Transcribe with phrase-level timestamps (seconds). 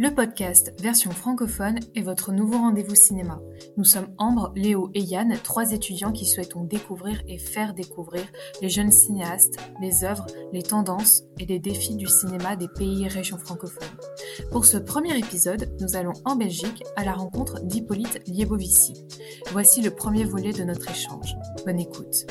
[0.00, 3.40] Le podcast version francophone est votre nouveau rendez-vous cinéma.
[3.76, 8.22] Nous sommes Ambre, Léo et Yann, trois étudiants qui souhaitons découvrir et faire découvrir
[8.62, 13.08] les jeunes cinéastes, les œuvres, les tendances et les défis du cinéma des pays et
[13.08, 13.98] régions francophones.
[14.52, 18.94] Pour ce premier épisode, nous allons en Belgique à la rencontre d'Hippolyte Liebovici.
[19.50, 21.34] Voici le premier volet de notre échange.
[21.66, 22.24] Bonne écoute.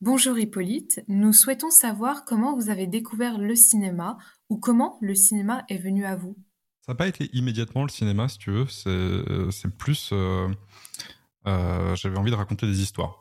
[0.00, 4.16] Bonjour Hippolyte, nous souhaitons savoir comment vous avez découvert le cinéma
[4.48, 6.36] ou comment le cinéma est venu à vous?
[6.88, 8.66] Ça n'a pas été immédiatement le cinéma, si tu veux.
[8.66, 10.08] C'est euh, plus.
[10.14, 10.48] Euh,
[11.46, 13.18] euh, j'avais envie de raconter des histoires.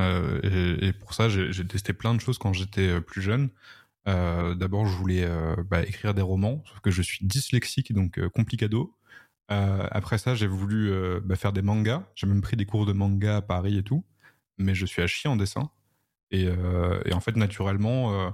[0.00, 3.50] et, pour ça, j'ai testé plein de choses quand j'étais plus jeune.
[4.04, 5.28] D'abord, je voulais
[5.70, 8.92] bah, écrire des romans, sauf que je suis dyslexique, donc complicado.
[9.48, 12.02] après ça, j'ai voulu bah, faire des mangas.
[12.16, 14.04] J'ai même pris des cours de manga à Paris et tout.
[14.58, 15.70] Mais je suis à chier en dessin.
[16.32, 16.48] Et,
[17.12, 18.32] en fait, naturellement,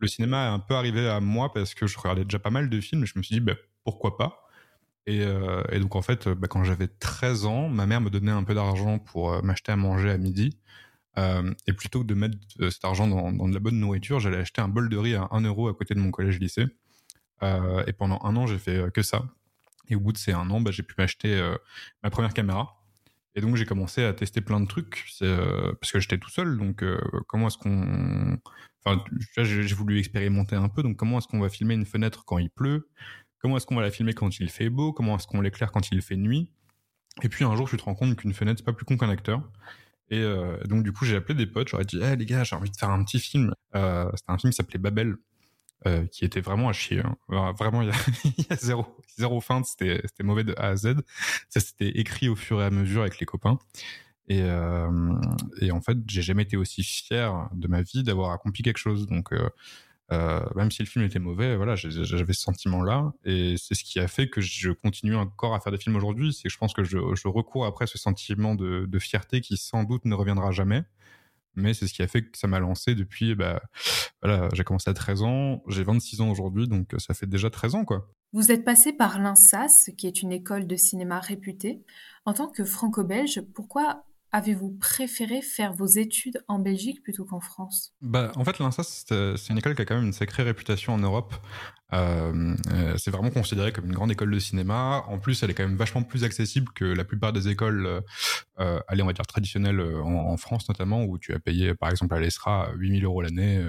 [0.00, 2.68] le cinéma est un peu arrivé à moi parce que je regardais déjà pas mal
[2.68, 4.48] de films et je me suis dit, bah, pourquoi pas?
[5.08, 8.44] Euh, et, donc, en fait, bah, quand j'avais 13 ans, ma mère me donnait un
[8.44, 10.56] peu d'argent pour m'acheter à manger à midi.
[11.66, 12.36] et plutôt que de mettre
[12.70, 15.42] cet argent dans, de la bonne nourriture, j'allais acheter un bol de riz à 1
[15.42, 16.66] euro à côté de mon collège-lycée.
[17.42, 19.24] et pendant un an, j'ai fait que ça.
[19.88, 21.40] Et au bout de ces un an, bah, j'ai pu m'acheter
[22.02, 22.79] ma première caméra.
[23.34, 26.58] Et donc j'ai commencé à tester plein de trucs euh, parce que j'étais tout seul.
[26.58, 28.38] Donc euh, comment est-ce qu'on,
[28.84, 29.04] enfin
[29.36, 30.82] j'ai voulu expérimenter un peu.
[30.82, 32.88] Donc comment est-ce qu'on va filmer une fenêtre quand il pleut?
[33.38, 34.92] Comment est-ce qu'on va la filmer quand il fait beau?
[34.92, 36.50] Comment est-ce qu'on l'éclaire quand il fait nuit?
[37.22, 39.10] Et puis un jour tu te rends compte qu'une fenêtre c'est pas plus con qu'un
[39.10, 39.42] acteur.
[40.08, 41.68] Et euh, donc du coup j'ai appelé des potes.
[41.68, 43.54] J'aurais dit, hey, les gars, j'ai envie de faire un petit film.
[43.72, 45.14] C'était un film qui s'appelait Babel.
[45.86, 47.00] Euh, qui était vraiment à chier.
[47.00, 47.16] Hein.
[47.58, 47.80] Vraiment,
[48.24, 48.84] il y a, zéro,
[49.16, 50.96] zéro feinte, c'était mauvais de A à Z.
[51.48, 53.58] Ça, c'était écrit au fur et à mesure avec les copains.
[54.28, 54.90] Et, euh,
[55.72, 59.06] en fait, j'ai jamais été aussi fier de ma vie d'avoir accompli quelque chose.
[59.06, 63.14] Donc, euh, même si le film était mauvais, voilà, j'avais ce sentiment-là.
[63.24, 66.34] Et c'est ce qui a fait que je continue encore à faire des films aujourd'hui.
[66.34, 70.04] C'est que je pense que je, recours après ce sentiment de fierté qui sans doute
[70.04, 70.84] ne reviendra jamais
[71.54, 73.62] mais c'est ce qui a fait que ça m'a lancé depuis, bah,
[74.22, 77.74] voilà, j'ai commencé à 13 ans, j'ai 26 ans aujourd'hui, donc ça fait déjà 13
[77.74, 78.08] ans, quoi.
[78.32, 81.82] Vous êtes passé par l'INSAS, qui est une école de cinéma réputée.
[82.24, 87.92] En tant que franco-belge, pourquoi avez-vous préféré faire vos études en Belgique plutôt qu'en France?
[88.00, 89.04] Bah, En fait, l'INSAS,
[89.36, 91.34] c'est une école qui a quand même une sacrée réputation en Europe.
[91.92, 95.04] Euh, euh, c'est vraiment considéré comme une grande école de cinéma.
[95.08, 98.00] En plus, elle est quand même vachement plus accessible que la plupart des écoles, euh,
[98.60, 102.14] euh allez, on va dire traditionnelles en, France notamment, où tu as payé, par exemple,
[102.14, 103.64] à l'ESRA 8000 euros l'année.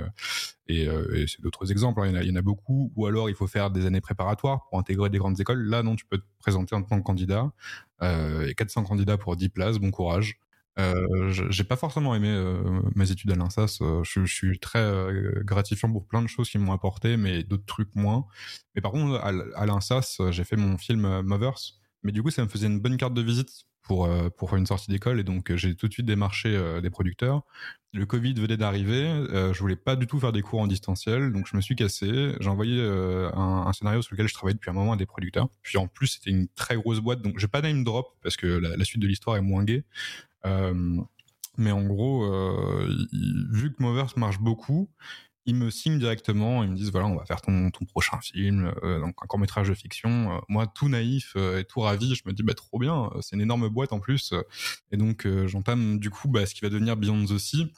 [0.68, 2.08] et, et c'est d'autres exemples, hein.
[2.08, 2.92] il, y en a, il y en a beaucoup.
[2.96, 5.64] Ou alors, il faut faire des années préparatoires pour intégrer des grandes écoles.
[5.64, 7.52] Là, non, tu peux te présenter en tant que candidat.
[8.02, 10.40] et 400 candidats pour 10 places, bon courage.
[10.80, 13.80] Euh, j'ai pas forcément aimé euh, mes études à l'INSAS.
[13.82, 17.44] Euh, je, je, suis très euh, gratifiant pour plein de choses qui m'ont apporté, mais
[17.44, 18.26] d'autres trucs moins.
[18.76, 19.28] Mais par contre, à,
[19.60, 21.60] à l'INSAS, j'ai fait mon film Mothers.
[22.04, 24.66] Mais du coup, ça me faisait une bonne carte de visite pour, pour faire une
[24.66, 25.20] sortie d'école.
[25.20, 27.44] Et donc, j'ai tout de suite démarché des producteurs.
[27.94, 29.26] Le Covid venait d'arriver.
[29.32, 31.32] je voulais pas du tout faire des cours en distanciel.
[31.34, 32.34] Donc, je me suis cassé.
[32.40, 35.50] J'ai envoyé un, scénario sur lequel je travaillais depuis un moment à des producteurs.
[35.62, 37.22] Puis en plus, c'était une très grosse boîte.
[37.22, 39.84] Donc, j'ai pas name drop parce que la, suite de l'histoire est moins gay.
[40.46, 41.02] Euh,
[41.58, 42.88] mais en gros, euh,
[43.52, 44.90] vu que Movers marche beaucoup,
[45.46, 48.74] ils me signent directement, ils me disent voilà, on va faire ton, ton prochain film,
[48.84, 50.42] euh, donc un court métrage de fiction.
[50.48, 53.70] moi, tout naïf et tout ravi, je me dis bah trop bien, c'est une énorme
[53.70, 54.34] boîte en plus,
[54.92, 57.72] et donc j'entame du coup bah, ce qui va devenir Beyond the Sea,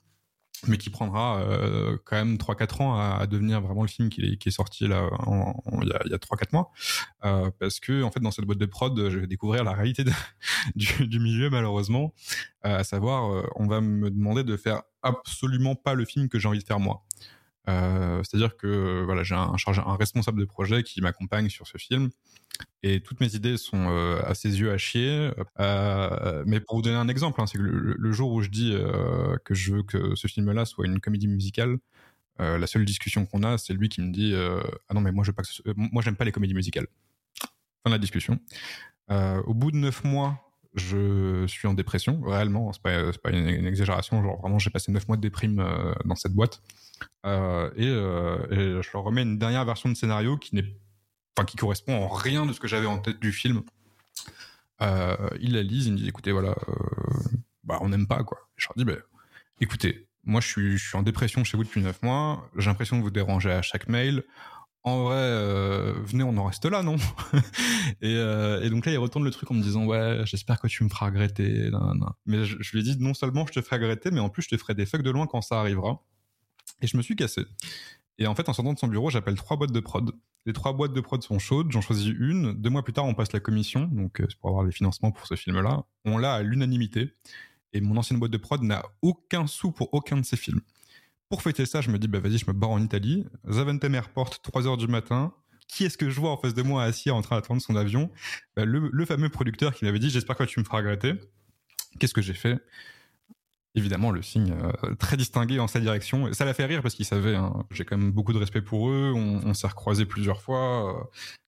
[0.67, 4.51] mais qui prendra euh, quand même 3-4 ans à, devenir vraiment le film qui est,
[4.51, 5.09] sorti là
[5.81, 6.71] il y a, a 3-4 mois
[7.25, 10.03] euh, parce que en fait dans cette boîte de prod je vais découvrir la réalité
[10.75, 12.13] du, du, milieu malheureusement
[12.65, 16.39] euh, à savoir euh, on va me demander de faire absolument pas le film que
[16.39, 19.55] j'ai envie de faire moi euh, c'est-à-dire que voilà, j'ai un,
[19.95, 22.09] responsable de projet qui m'accompagne sur ce film
[22.81, 25.31] et toutes mes idées sont euh, à ses yeux à chier.
[25.59, 28.73] Euh, mais pour vous donner un exemple, hein, c'est que le, jour où je dis
[28.73, 31.77] euh, que je veux que ce film-là soit une comédie musicale,
[32.39, 35.23] euh, la seule discussion qu'on a, c'est lui qui me dit ah non mais moi
[35.23, 35.43] je pas
[35.75, 36.87] moi j'aime pas les comédies musicales.
[37.83, 38.39] Fin de la discussion.
[39.09, 40.39] au bout de neuf mois,
[40.75, 44.91] je suis en dépression, réellement, c'est pas, pas une, une, exagération, genre vraiment j'ai passé
[44.91, 45.63] neuf mois de déprime
[46.05, 46.61] dans cette boîte.
[47.25, 50.75] Euh, et, euh, et, je leur remets une dernière version de scénario qui n'est,
[51.35, 53.63] enfin, qui correspond en rien de ce que j'avais en tête du film.
[54.81, 56.55] Euh, ils la lisent, ils me disent, écoutez, voilà,
[57.63, 58.49] bah, on n'aime pas, quoi.
[58.57, 59.01] je leur dis, bah,
[59.61, 60.47] écoutez, moi, je
[60.77, 62.49] suis, en dépression chez vous depuis 9 mois.
[62.57, 64.23] J'ai l'impression de vous déranger à chaque mail.
[64.85, 66.97] En vrai, venez, on en reste là, non?
[68.01, 70.89] Et, donc là, il retourne le truc en me disant, ouais, j'espère que tu me
[70.89, 71.69] feras regretter.
[71.71, 72.09] Nan, nan.
[72.25, 74.43] Mais je, je, lui ai dit, non seulement je te ferai regretter, mais en plus,
[74.43, 76.01] je te ferai des fucks de loin quand ça arrivera.
[76.83, 77.41] Et je me suis cassé.
[78.19, 80.11] Et en fait, en sortant de son bureau, j'appelle trois boîtes de prod.
[80.45, 82.53] Les trois boîtes de prod sont chaudes, j'en choisis une.
[82.53, 85.25] Deux mois plus tard, on passe la commission, donc c'est pour avoir les financements pour
[85.25, 85.85] ce film-là.
[86.05, 87.13] On l'a à l'unanimité.
[87.71, 90.61] Et mon ancienne boîte de prod n'a aucun sou pour aucun de ces films.
[91.29, 93.25] Pour fêter ça, je me dis, bah vas-y, je me barre en Italie.
[93.49, 95.33] Zaventem Airport, 3 heures du matin.
[95.67, 98.11] Qui est-ce que je vois en face de moi assis en train d'attendre son avion?
[98.55, 101.13] Bah, le, fameux producteur qui m'avait dit, j'espère que tu me feras regretter.
[101.99, 102.59] Qu'est-ce que j'ai fait?
[103.75, 106.31] Évidemment, le signe euh, très distingué en sa direction.
[106.31, 107.65] ça l'a fait rire parce qu'il savait, hein.
[107.71, 109.13] j'ai quand même beaucoup de respect pour eux.
[109.15, 110.89] On, s'est recroisés plusieurs fois.
[110.89, 111.03] Euh,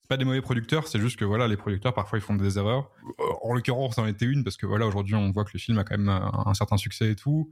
[0.07, 2.89] pas des mauvais producteurs, c'est juste que voilà, les producteurs parfois ils font des erreurs.
[3.19, 5.77] Euh, en l'occurrence, en était une parce que voilà, aujourd'hui on voit que le film
[5.77, 7.51] a quand même un, certain succès et tout.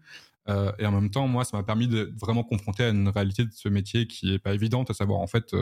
[0.50, 3.46] Euh, et en même temps, moi, ça m'a permis de vraiment confronter à une réalité
[3.46, 5.56] de ce métier qui est pas évidente, à savoir en fait,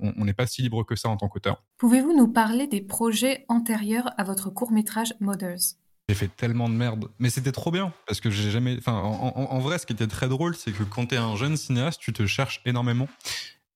[0.00, 1.62] on n'est pas si libre que ça en tant qu'auteur.
[1.76, 5.76] Pouvez-vous nous parler des projets antérieurs à votre court métrage Mothers?
[6.08, 8.78] J'ai fait tellement de merde, mais c'était trop bien parce que j'ai jamais.
[8.86, 12.12] En, vrai, ce qui était très drôle, c'est que quand t'es un jeune cinéaste, tu
[12.12, 13.08] te cherches énormément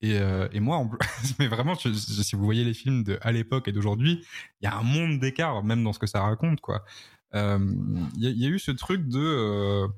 [0.03, 0.91] et, euh, moi, en...
[1.39, 4.25] mais vraiment, si vous voyez les films de à l'époque et d'aujourd'hui,
[4.61, 6.59] il y a un monde d'écart, même dans ce que ça raconte.
[6.69, 7.59] Il euh,
[8.17, 9.21] y, y, a eu ce truc de.
[9.21, 9.89] Euh,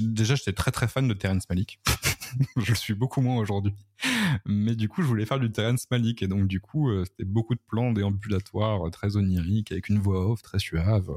[0.00, 1.80] déjà, j'étais très très fan de Terrence Malick.
[2.56, 3.72] je suis beaucoup moins aujourd'hui.
[4.44, 6.22] Mais du coup, je voulais faire du Terrence Malick.
[6.22, 9.98] Et donc, du coup, euh, c'était beaucoup de plans déambulatoires, euh, très oniriques, avec une
[9.98, 11.10] voix off très suave.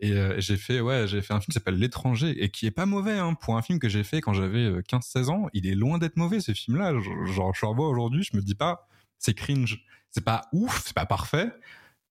[0.00, 2.70] Et euh, j'ai fait, ouais, j'ai fait un film qui s'appelle L'étranger et qui est
[2.70, 5.48] pas mauvais, hein, pour un film que j'ai fait quand j'avais 15-16 ans.
[5.52, 6.98] Il est loin d'être mauvais, ce film-là.
[7.26, 8.88] Genre, je le revois aujourd'hui, je me dis pas,
[9.18, 9.84] c'est cringe.
[10.10, 11.50] C'est pas ouf, c'est pas parfait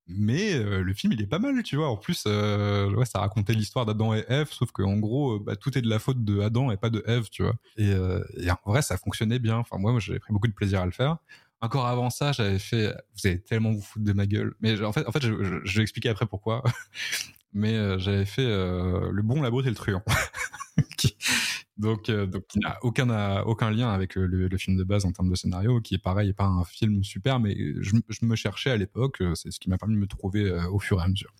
[0.07, 1.89] mais euh, le film il est pas mal tu vois.
[1.89, 5.77] En plus euh, ça racontait l'histoire d'Adam et Ève sauf qu'en gros euh, bah, tout
[5.77, 7.55] est de la faute de Adam et pas de Ève tu vois.
[7.77, 9.57] Et, en vrai ça fonctionnait bien.
[9.57, 11.17] Enfin moi j'avais pris beaucoup de plaisir à le faire.
[11.61, 14.53] Encore avant ça j'avais fait vous allez tellement vous foutre de ma gueule.
[14.59, 16.63] Mais en fait en fait je, je, vais expliquer après pourquoi.
[17.53, 20.01] Mais j'avais fait le bon la brute et le truand
[21.77, 25.11] donc, euh, donc qui n'a aucun, aucun lien avec euh, le, film de base en
[25.11, 28.69] termes de scénario, qui est pareil, pas un film super, mais je, je me cherchais
[28.69, 31.07] à l'époque, euh, c'est ce qui m'a permis de me trouver au fur et à
[31.07, 31.33] mesure.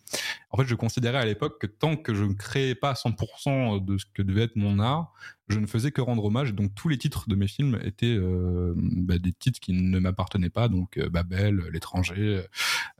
[0.50, 3.98] En fait, je considérais à l'époque que tant que je ne créais pas 100% de
[3.98, 5.12] ce que devait être mon art,
[5.48, 6.54] je ne faisais que rendre hommage.
[6.54, 10.50] Donc tous les titres de mes films étaient euh, bah, des titres qui ne m'appartenaient
[10.50, 12.42] pas, donc euh, Babel, l'étranger,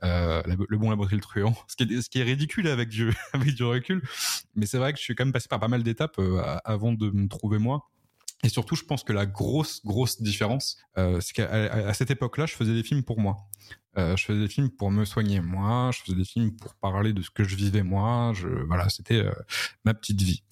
[0.03, 1.55] euh, le bon, la le truand.
[1.67, 1.75] Ce
[2.09, 3.13] qui est, ridicule avec du,
[3.63, 4.03] recul,
[4.55, 6.19] mais c'est vrai que je suis quand même passé par pas mal d'étapes
[6.63, 7.89] avant de me trouver moi.
[8.43, 12.73] Et surtout, je pense que la grosse, grosse différence, c'est qu'à cette époque-là, je faisais
[12.73, 13.37] des films pour moi.
[13.97, 17.21] je faisais des films pour me soigner moi, je faisais des films pour parler de
[17.23, 18.33] ce que je vivais moi.
[18.67, 19.23] Voilà, c'était
[19.83, 20.43] ma petite vie.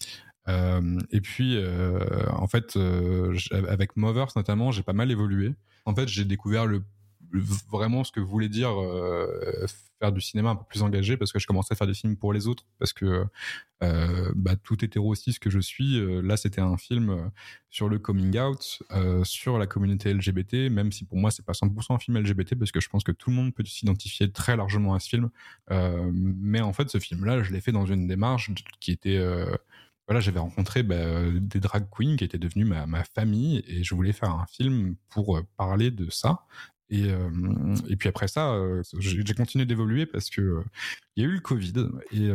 [0.47, 1.99] Euh, et puis, euh,
[2.31, 5.53] en fait, euh, avec Movers notamment, j'ai pas mal évolué.
[5.85, 6.83] En fait, j'ai découvert le
[7.71, 9.65] vraiment ce que voulait dire euh,
[9.99, 12.15] faire du cinéma un peu plus engagé parce que je commençais à faire des films
[12.15, 13.25] pour les autres parce que
[13.81, 17.31] euh, bah, tout hétéro ce que je suis là c'était un film
[17.71, 18.83] sur le coming out
[19.23, 22.71] sur la communauté LGBT même si pour moi c'est pas 100% un film LGBT parce
[22.71, 25.31] que je pense que tout le monde peut s'identifier très largement à ce film
[25.71, 29.19] mais en fait ce film là je l'ai fait dans une démarche qui était
[30.07, 34.13] voilà, j'avais rencontré bah, des drag queens qui étaient devenues ma, famille et je voulais
[34.13, 36.41] faire un film pour euh, parler de ça.
[36.89, 37.29] Et, euh,
[37.97, 40.63] puis après ça, euh, j'ai continué d'évoluer parce que
[41.15, 42.29] y a eu le Covid et,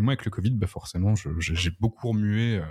[0.00, 2.62] moi avec le Covid, bah forcément, j'ai beaucoup remué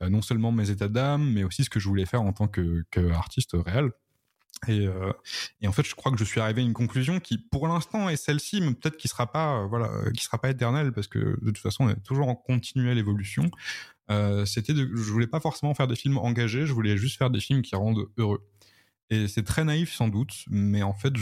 [0.00, 2.84] non seulement mes états d'âme, mais aussi ce que je voulais faire en tant que,
[2.90, 3.00] que
[3.56, 3.92] réel.
[4.66, 5.12] Et, euh,
[5.60, 8.08] et, en fait, je crois que je suis arrivé à une conclusion qui, pour l'instant,
[8.08, 11.18] est celle-ci, mais peut-être qui sera pas, euh, voilà, qui sera pas éternelle parce que
[11.18, 13.50] de toute façon, on est toujours en continuelle évolution.
[14.10, 17.40] Euh, c'était, je voulais pas forcément faire des films engagés, je voulais juste faire des
[17.40, 18.46] films qui rendent heureux.
[19.10, 21.14] Et c'est très naïf sans doute, mais en fait,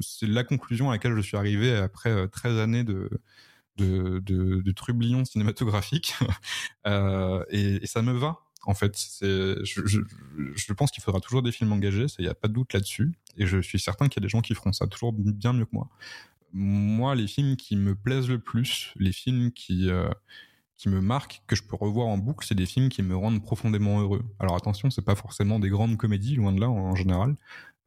[0.00, 3.10] c'est la conclusion à laquelle je suis arrivé après 13 années de
[3.76, 4.62] de, de,
[6.86, 8.96] euh, et, et ça me va en fait.
[9.20, 12.72] Je, je, pense qu'il faudra toujours des films engagés, il n'y a pas de doute
[12.72, 13.12] là-dessus.
[13.36, 15.64] Et je suis certain qu'il y a des gens qui feront ça toujours bien mieux
[15.64, 15.88] que moi.
[16.52, 20.08] Moi, les films qui me plaisent le plus, les films qui, euh,
[20.76, 23.42] qui me marquent, que je peux revoir en boucle, c'est des films qui me rendent
[23.42, 24.22] profondément heureux.
[24.38, 27.36] Alors attention, c'est pas forcément des grandes comédies, loin de là en général.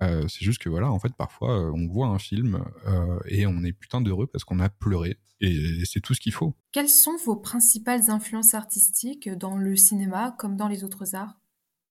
[0.01, 3.47] Euh, c'est juste que voilà, en fait, parfois, euh, on voit un film euh, et
[3.47, 5.17] on est putain d'heureux parce qu'on a pleuré.
[5.41, 6.55] Et c'est tout ce qu'il faut.
[6.71, 11.39] Quelles sont vos principales influences artistiques dans le cinéma comme dans les autres arts?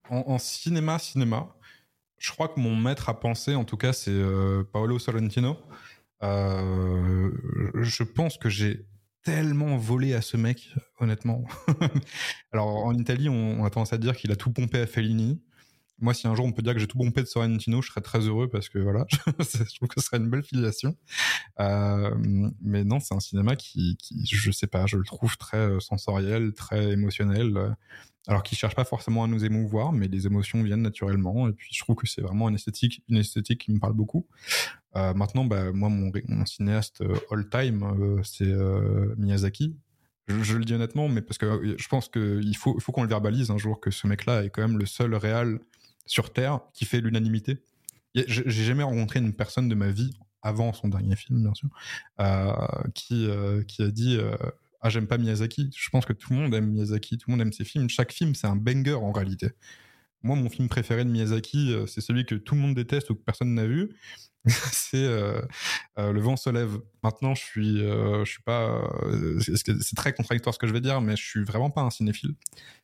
[0.09, 1.57] En, cinéma, cinéma,
[2.19, 4.17] je crois que mon maître à penser, en tout cas, c'est
[4.73, 5.57] Paolo Sorrentino.
[6.23, 8.87] je pense que j'ai
[9.25, 11.45] tellement volé à ce mec, honnêtement.
[12.53, 15.43] Alors en Italie, on, a tendance à dire qu'il a tout pompé à Fellini.
[15.99, 18.03] Moi, si un jour on peut dire que j'ai tout pompé de Sorrentino, je serais
[18.03, 20.95] très heureux parce que voilà, je trouve que ce serait une belle filiation.
[21.59, 22.15] Euh,
[22.61, 25.81] mais non, c'est un cinéma qui, qui, je sais pas, je le trouve très euh,
[25.81, 27.57] sensoriel, très émotionnel.
[27.57, 27.71] Euh,
[28.29, 31.49] alors qu'il cherche pas forcément à nous émouvoir, mais les émotions viennent naturellement.
[31.49, 34.26] Et puis je trouve que c'est vraiment une esthétique, une esthétique qui me parle beaucoup.
[34.95, 36.11] Maintenant, bah, moi, mon,
[36.47, 38.53] cinéaste all time, c'est
[39.17, 39.76] Miyazaki.
[40.26, 43.53] Je, le dis honnêtement, mais parce que je pense qu'il faut, faut qu'on le verbalise
[43.53, 45.61] un jour que ce mec-là est quand même le seul réal
[46.07, 47.63] sur Terre qui fait l'unanimité.
[48.15, 51.69] J'ai jamais rencontré une personne de ma vie avant son dernier film, bien sûr,
[52.21, 52.53] euh,
[52.95, 54.37] qui, euh, qui a dit euh,
[54.81, 55.71] Ah, j'aime pas Miyazaki.
[55.77, 57.91] Je pense que tout le monde aime Miyazaki, tout le monde aime ses films.
[57.91, 59.51] Chaque film, c'est un banger en réalité.
[60.23, 63.23] Moi, mon film préféré de Miyazaki, c'est celui que tout le monde déteste ou que
[63.23, 63.91] personne n'a vu.
[64.47, 65.07] c'est
[65.97, 66.79] Le vent se lève.
[67.03, 68.83] Maintenant, je suis, je suis pas.
[69.41, 72.35] c'est très contradictoire ce que je vais dire, mais je suis vraiment pas un cinéphile.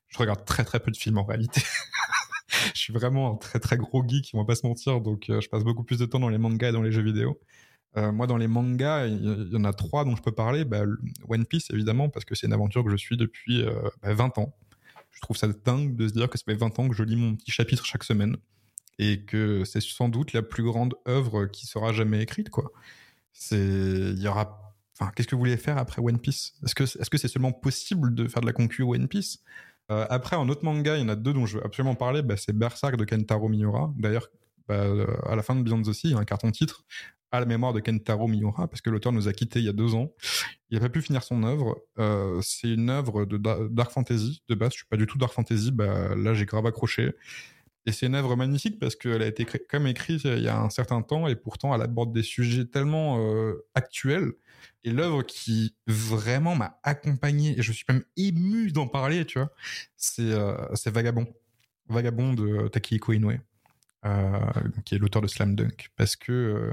[0.09, 1.62] Je regarde très très peu de films en réalité.
[2.75, 5.40] je suis vraiment un très très gros geek, on va pas se mentir, donc euh,
[5.40, 7.38] je passe beaucoup plus de temps dans les mangas et dans les jeux vidéo.
[7.97, 10.64] Euh, moi, dans les mangas, il y, en a trois dont je peux parler.
[10.64, 10.83] Bah,
[11.28, 14.33] One Piece, évidemment, parce que c'est une aventure que je suis depuis 20 euh, bah,
[14.37, 14.57] ans.
[15.11, 17.16] Je trouve ça dingue de se dire que ça fait 20 ans que je lis
[17.16, 18.37] mon petit chapitre chaque semaine
[18.99, 22.73] et que c'est sans doute la plus grande œuvre qui sera jamais écrite, quoi.
[23.35, 26.54] C'est, il y aura, enfin, qu'est-ce que vous voulez faire après One Piece?
[26.64, 29.42] Est-ce que, est-ce que c'est seulement possible de faire de la concu One Piece?
[29.92, 32.22] Euh, après, en autre manga, il y en a deux dont je veux absolument parler.
[32.22, 33.92] Bah, c'est Berserk de Kentaro Miura.
[33.96, 34.28] D'ailleurs,
[34.68, 36.84] bah, euh, à la fin de Beyond the il y a un carton titre
[37.30, 39.72] à la mémoire de Kentaro Miura, parce que l'auteur nous a quittés il y a
[39.72, 40.12] deux ans.
[40.68, 41.82] Il n'a pas pu finir son œuvre.
[41.99, 44.42] Euh, c'est une œuvre de dark fantasy.
[44.49, 45.72] De base, je suis pas du tout dark fantasy.
[45.72, 47.12] Bah, là, j'ai grave accroché.
[47.87, 50.71] Et c'est une œuvre magnifique parce qu'elle a été comme écrite il y a un
[50.71, 53.19] certain temps et pourtant elle aborde des sujets tellement
[53.75, 54.33] actuels
[54.85, 59.51] et l'œuvre qui vraiment m'a accompagné, et je suis même ému d'en parler, tu vois,
[59.97, 60.55] c'est euh,
[60.87, 61.27] Vagabond.
[61.89, 63.39] Vagabond de Takehiko Inoue.
[64.05, 64.41] Euh,
[64.85, 66.73] qui est l'auteur de Slam Dunk, parce que euh,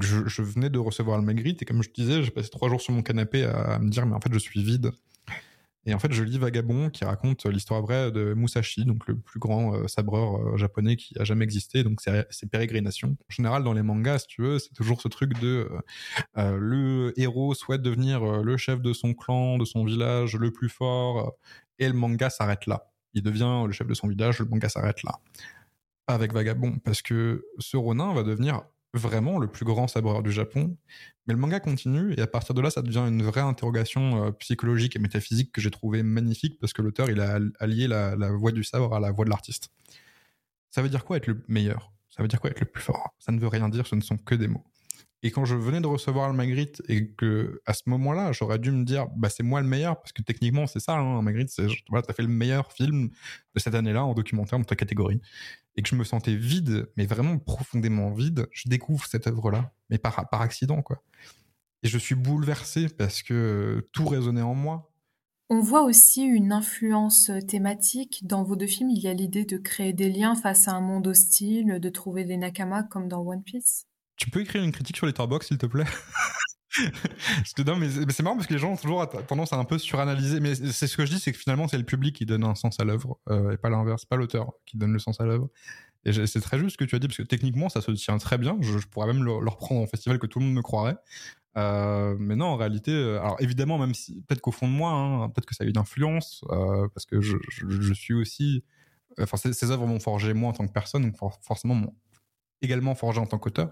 [0.00, 2.80] je, je, venais de recevoir le Magritte et comme je disais, j'ai passé trois jours
[2.80, 4.90] sur mon canapé à, me dire mais en fait je suis vide
[5.84, 9.40] et en fait, je lis Vagabond qui raconte l'histoire vraie de Musashi, donc le plus
[9.40, 11.82] grand euh, sabreur euh, japonais qui a jamais existé.
[11.82, 13.10] Donc c'est pérégrinations.
[13.10, 15.68] En général, dans les mangas, si tu veux, c'est toujours ce truc de
[16.38, 20.68] euh, le héros souhaite devenir le chef de son clan, de son village, le plus
[20.68, 21.36] fort,
[21.80, 22.92] et le manga s'arrête là.
[23.14, 25.18] Il devient le chef de son village, le manga s'arrête là.
[26.06, 28.62] Avec Vagabond, parce que ce Ronin va devenir
[28.94, 30.76] vraiment le plus grand sabreur du Japon.
[31.26, 34.30] Mais le manga continue et à partir de là, ça devient une vraie interrogation euh,
[34.32, 38.30] psychologique et métaphysique que j'ai trouvé magnifique parce que l'auteur, il a allié la, la,
[38.30, 39.70] voix du sabre à la voix de l'artiste.
[40.70, 41.92] Ça veut dire quoi être le meilleur?
[42.10, 43.14] Ça veut dire quoi être le plus fort?
[43.18, 44.64] Ça ne veut rien dire, ce ne sont que des mots.
[45.24, 48.72] Et quand je venais de recevoir le Magritte et que à ce moment-là, j'aurais dû
[48.72, 51.66] me dire, bah c'est moi le meilleur parce que techniquement c'est ça, hein, Magritte, c'est
[51.88, 53.08] voilà, t'as fait le meilleur film
[53.54, 55.20] de cette année-là en documentaire dans ta catégorie,
[55.76, 58.48] et que je me sentais vide, mais vraiment profondément vide.
[58.50, 61.02] Je découvre cette œuvre-là, mais par par accident quoi.
[61.84, 64.92] Et je suis bouleversé parce que tout résonnait en moi.
[65.50, 68.26] On voit aussi une influence thématique.
[68.26, 70.80] Dans vos deux films, il y a l'idée de créer des liens face à un
[70.80, 73.86] monde hostile, de trouver des nakamas comme dans One Piece.
[74.16, 75.84] Tu peux écrire une critique sur Letterboxd, s'il te plaît?
[77.78, 80.40] Mais c'est marrant parce que les gens ont toujours tendance à un peu suranalyser.
[80.40, 82.54] Mais c'est ce que je dis, c'est que finalement, c'est le public qui donne un
[82.54, 85.48] sens à l'œuvre euh, et pas l'inverse, pas l'auteur qui donne le sens à l'œuvre.
[86.04, 88.18] Et c'est très juste ce que tu as dit parce que techniquement, ça se tient
[88.18, 88.56] très bien.
[88.60, 90.96] Je, pourrais même le, reprendre en festival que tout le monde me croirait.
[91.56, 94.90] Euh, mais non, en réalité, euh, alors évidemment, même si peut-être qu'au fond de moi,
[94.90, 97.36] hein, peut-être que ça a eu une influence parce que je,
[97.92, 98.64] suis aussi.
[99.20, 101.94] Enfin, ces, œuvres m'ont forgé moi en tant que personne, donc forcément,
[102.62, 103.70] également forgé en tant qu'auteur.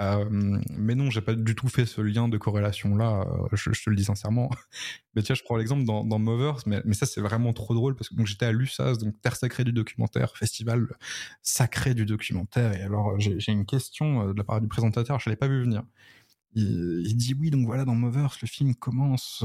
[0.00, 3.26] Euh, mais non, j'ai pas du tout fait ce lien de corrélation là.
[3.26, 4.48] Euh, je, te le dis sincèrement.
[5.14, 8.08] mais tiens, je prends l'exemple dans, dans, Movers, mais, ça c'est vraiment trop drôle parce
[8.08, 10.86] que j'étais à l'USAS, donc Terre sacrée du documentaire, festival
[11.42, 12.74] sacré du documentaire.
[12.74, 15.62] Et alors j'ai une question euh, de la part du présentateur, je l'ai pas vu
[15.62, 15.82] venir
[16.54, 19.44] il, dit oui, donc voilà, dans Movers, le film commence,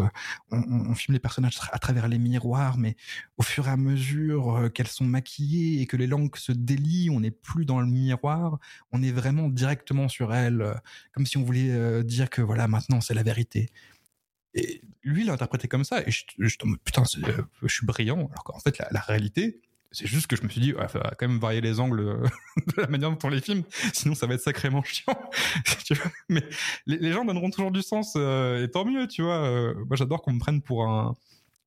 [0.52, 2.96] on, filme les personnages à travers les miroirs, mais
[3.38, 7.10] au fur et à mesure euh, qu'elles sont maquillées et que les langues se délient,
[7.10, 8.60] on n'est plus dans le miroir,
[8.92, 10.74] on est vraiment directement sur elles, euh,
[11.14, 13.70] comme si on voulait euh, dire que voilà, maintenant c'est la vérité.
[14.56, 18.44] Et lui, il l'a interprété comme ça, et je, je, putain, je suis brillant, alors
[18.44, 19.62] qu'en fait, la réalité,
[19.94, 22.04] c'est juste que je me suis dit, il va quand même varier les angles
[22.58, 25.18] de la manière dont on les filme, sinon ça va être sacrément chiant.
[26.30, 26.44] Mais
[26.88, 29.46] les, gens donneront toujours du sens, euh, et tant mieux, tu vois.
[29.46, 31.16] Euh, moi, j'adore qu'on me prenne pour un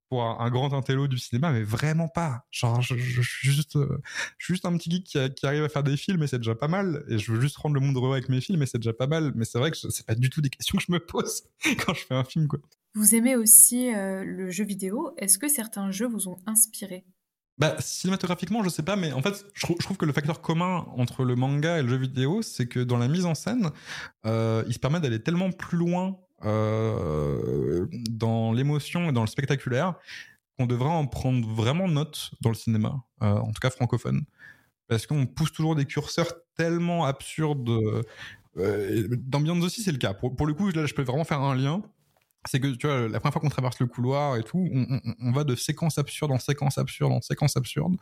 [0.09, 2.45] pour un, grand intello du cinéma, mais vraiment pas.
[2.49, 4.01] Genre, je, suis juste, euh,
[4.37, 6.69] juste un petit geek qui, qui, arrive à faire des films, et c'est déjà pas
[6.69, 7.03] mal.
[7.09, 9.07] Et je veux juste rendre le monde heureux avec mes films, et c'est déjà pas
[9.07, 9.33] mal.
[9.35, 11.43] Mais c'est vrai que c'est pas du tout des questions que je me pose
[11.85, 12.59] quand je fais un film, quoi.
[12.95, 15.11] Vous aimez aussi le jeu vidéo.
[15.17, 17.03] Est-ce que certains jeux vous ont inspiré?
[17.57, 21.23] Bah, cinématographiquement, je sais pas, mais en fait, je, trouve que le facteur commun entre
[21.23, 23.71] le manga et le jeu vidéo, c'est que dans la mise en scène,
[24.27, 29.95] euh, il se permet d'aller tellement plus loin euh, dans l'émotion et dans le spectaculaire
[30.57, 34.23] qu'on devrait en prendre vraiment note dans le cinéma, euh, en tout cas francophone,
[34.87, 37.71] parce qu'on pousse toujours des curseurs tellement absurdes.
[38.55, 40.13] Dans Beyond aussi, c'est le cas.
[40.13, 41.81] Pour, pour le coup, là, je peux vraiment faire un lien
[42.47, 44.69] c'est que tu vois la première fois qu'on traverse le couloir et tout
[45.21, 47.95] on, va de séquence absurde en séquence absurde en séquence absurde.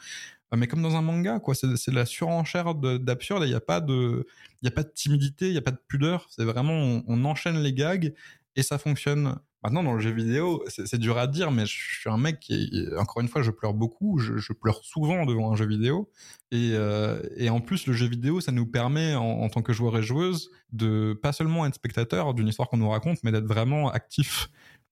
[0.53, 3.81] Euh, mais comme dans un manga quoi c'est la surenchère d'absurde il n'y a pas
[3.81, 4.27] de
[4.61, 6.27] il y a pas de timidité il y a pas de pudeur.
[6.29, 8.13] C'est vraiment on, enchaîne les gags
[8.55, 12.07] et ça fonctionne Maintenant, dans le jeu vidéo, c'est dur à dire, mais je suis
[12.07, 15.65] un mec qui, encore une fois, je pleure beaucoup, je, pleure souvent devant un jeu
[15.65, 16.11] vidéo.
[16.53, 20.03] Euh, et, en plus, le jeu vidéo, ça nous permet, en, tant que joueur et
[20.03, 24.49] joueuse, de pas seulement être spectateur d'une histoire qu'on nous raconte, mais d'être vraiment actif.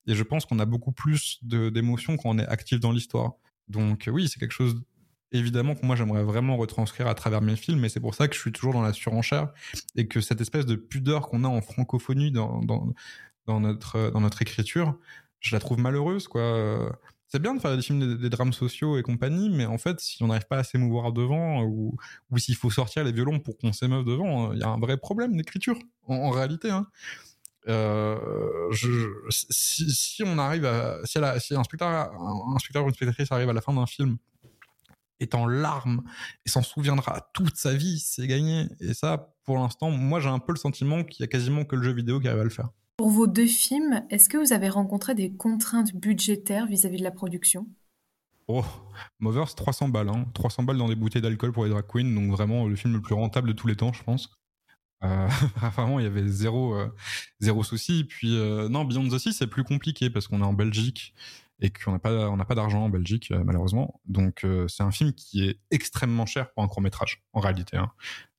[0.08, 3.34] Et je pense qu'on a beaucoup plus d'émotions quand on est actif dans l'histoire.
[3.68, 4.82] Donc oui, c'est quelque chose
[5.32, 8.36] évidemment que moi j'aimerais vraiment retranscrire à travers mes films, et c'est pour ça que
[8.36, 9.52] je suis toujours dans la surenchère
[9.96, 12.62] et que cette espèce de pudeur qu'on a en francophonie dans
[13.48, 14.98] notre, dans notre écriture,
[15.40, 16.98] je la trouve malheureuse, quoi.
[17.28, 20.22] C'est bien de faire des films, des, drames sociaux et compagnie, mais en fait, si
[20.22, 21.98] on n'arrive pas à s'émouvoir devant, ou,
[22.30, 24.98] ou s'il faut sortir les violons pour qu'on s'émeuve devant, il y a un vrai
[24.98, 26.70] problème d'écriture, en, réalité.
[26.70, 26.86] Hein.
[27.68, 28.70] Euh,
[29.32, 30.70] si, on arrive
[31.06, 34.18] si un spectateur, un, spectateur ou une spectatrice arrive à la fin d'un film
[35.20, 36.04] est en larmes
[36.46, 38.68] et s'en souviendra toute sa vie, c'est gagné.
[38.80, 41.76] Et ça, pour l'instant, moi j'ai un peu le sentiment qu'il y a quasiment que
[41.76, 42.70] le jeu vidéo qui arrive à le faire.
[42.96, 47.12] Pour vos deux films, est-ce que vous avez rencontré des contraintes budgétaires vis-à-vis de la
[47.12, 47.68] production?
[48.48, 48.64] Oh,
[49.20, 50.12] Movers, 300 balles.
[50.34, 50.66] 300 hein.
[50.66, 53.16] balles dans des bouteilles d'alcool pour les drag queens, donc vraiment le film le plus
[53.16, 54.30] rentable de tous les temps, je pense.
[55.04, 55.28] Euh,
[55.76, 58.04] vraiment, il y avait zéro, euh, souci.
[58.04, 61.14] Puis, euh, non, Beyond the Sea, c'est plus compliqué parce qu'on est en Belgique
[61.60, 64.02] et qu'on n'a pas, d'argent en Belgique, malheureusement.
[64.06, 67.78] Donc, c'est un film qui est extrêmement cher pour un court métrage, en réalité.
[67.78, 67.92] Hein.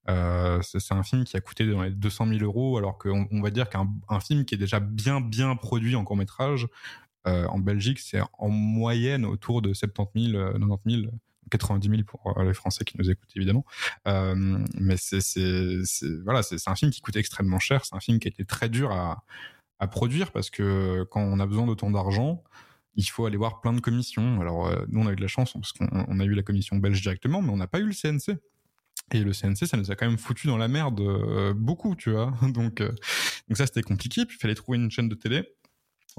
[0.09, 3.41] Euh, c'est un film qui a coûté dans les 200 000 euros, alors qu'on on
[3.41, 3.89] va dire qu'un
[4.21, 6.69] film qui est déjà bien bien produit en court métrage
[7.27, 11.13] euh, en Belgique, c'est en moyenne autour de 70 000, 90 000.
[11.51, 13.67] 90 000 pour les Français qui nous écoutent évidemment,
[14.09, 15.21] euh, mais c'est
[16.25, 17.85] voilà, c'est un film qui coûte extrêmement cher.
[17.85, 19.25] C'est un film qui a été très dur à,
[19.79, 22.43] à produire parce que quand on a besoin d'autant d'argent,
[22.97, 24.41] il faut aller voir plein de commissions.
[24.41, 27.03] Alors nous on a eu de la chance parce qu'on a eu la commission belge
[27.03, 28.39] directement, mais on n'a pas eu le CNC.
[29.13, 32.11] Et le CNC, ça nous a quand même foutu dans la merde euh, beaucoup, tu
[32.11, 32.35] vois.
[32.55, 32.91] Donc, euh,
[33.49, 34.25] donc ça, c'était compliqué.
[34.25, 35.47] Puis il fallait trouver une chaîne de télé.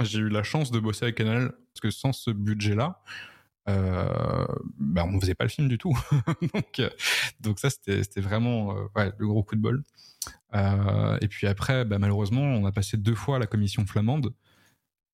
[0.04, 3.02] J'ai eu la chance de bosser avec Canal parce que sans ce budget-là,
[3.68, 4.46] euh,
[4.78, 5.98] bah, on ne faisait pas le film du tout.
[7.40, 9.84] donc, ça, c'était vraiment le gros coup de bol.
[10.54, 14.34] et puis après, bah, malheureusement, on a passé deux fois à la commission flamande.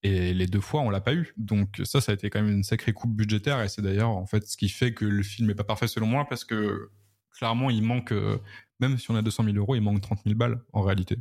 [0.04, 1.32] Et les deux fois, on l'a pas eu.
[1.36, 3.62] Donc ça, ça a été quand même une sacrée coupe budgétaire.
[3.62, 6.06] Et c'est d'ailleurs en fait ce qui fait que le film est pas parfait selon
[6.06, 6.90] moi, parce que
[7.32, 8.38] clairement, il manque, euh,
[8.80, 11.18] même si on a 200 000 euros, il manque 30 000 balles en réalité.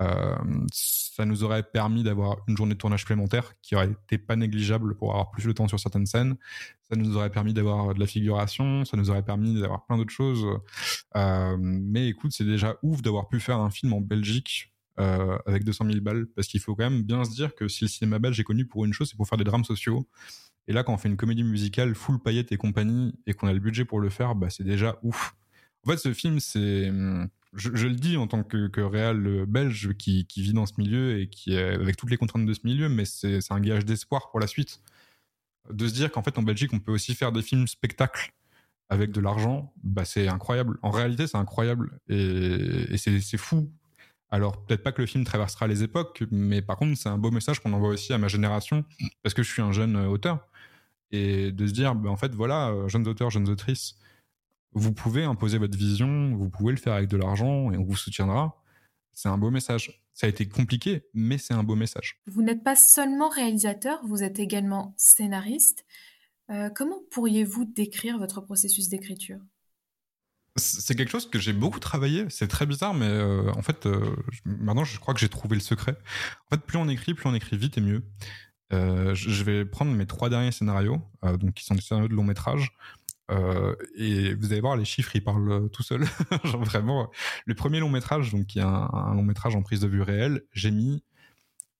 [0.00, 0.36] Euh,
[0.72, 4.96] ça nous aurait permis d'avoir une journée de tournage supplémentaire qui aurait été pas négligeable
[4.96, 6.36] pour avoir plus de temps sur certaines scènes.
[6.90, 10.12] Ça nous aurait permis d'avoir de la figuration, ça nous aurait permis d'avoir plein d'autres
[10.12, 10.44] choses.
[11.16, 14.70] Euh, mais écoute, c'est déjà ouf d'avoir pu faire un film en Belgique
[15.46, 17.88] avec 200 000 balles, parce qu'il faut quand même bien se dire que si le
[17.88, 20.06] cinéma belge est connu pour une chose, c'est pour faire des drames sociaux.
[20.68, 23.52] Et là, quand on fait une comédie musicale full paillettes et compagnie, et qu'on a
[23.52, 25.34] le budget pour le faire, bah, c'est déjà ouf.
[25.84, 29.94] En fait, ce film, c'est, hum, je, le dis en tant que, que réal belge
[29.98, 32.88] qui, vit dans ce milieu et qui est avec toutes les contraintes de ce milieu,
[32.88, 34.80] mais c'est un gage d'espoir pour la suite.
[35.70, 38.32] De se dire qu'en fait, en Belgique, on peut aussi faire des films spectacles
[38.88, 40.78] avec de l'argent, bah, c'est incroyable.
[40.82, 41.98] En réalité, c'est incroyable.
[42.08, 43.70] Et, et c'est fou.
[44.30, 47.30] Alors, peut-être pas que le film traversera les époques, mais par contre, c'est un beau
[47.30, 48.84] message qu'on envoie aussi à ma génération,
[49.22, 50.46] parce que je suis un jeune auteur.
[51.12, 53.96] Et de se dire, bah, en fait, voilà, euh, jeunes auteurs, jeunes autrices,
[54.72, 57.96] vous pouvez imposer votre vision, vous pouvez le faire avec de l'argent et on vous
[57.96, 58.62] soutiendra.
[59.12, 60.02] C'est un beau message.
[60.14, 62.20] Ça a été compliqué, mais c'est un beau message.
[62.26, 65.84] Vous n'êtes pas seulement réalisateur, vous êtes également scénariste.
[66.50, 69.40] Euh, comment pourriez-vous décrire votre processus d'écriture?
[70.56, 72.26] C'est quelque chose que j'ai beaucoup travaillé.
[72.28, 75.62] C'est très bizarre, mais euh, en fait, euh, maintenant, je crois que j'ai trouvé le
[75.62, 75.96] secret.
[76.46, 78.02] En fait, plus on écrit, plus on écrit vite et mieux.
[78.72, 82.72] Je vais prendre mes trois derniers scénarios, donc qui sont des scénarios de long métrage.
[83.32, 86.04] Euh, et vous allez voir, les chiffres, ils parlent euh, tout seuls.
[86.44, 87.10] Genre vraiment,
[87.46, 90.42] le premier long métrage, donc qui est un, long métrage en prise de vue réelle,
[90.52, 91.02] j'ai mis